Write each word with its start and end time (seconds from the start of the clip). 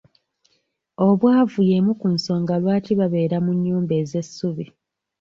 Obwavu 1.05 1.59
y'emu 1.69 1.91
ku 1.99 2.07
nsonga 2.15 2.53
lwaki 2.61 2.93
babeera 2.99 3.37
mu 3.45 3.51
nnyumba 3.57 3.93
ez'essubi. 4.01 4.65